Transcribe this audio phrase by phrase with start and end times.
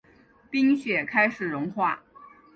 [0.49, 2.01] 冰雪开始融化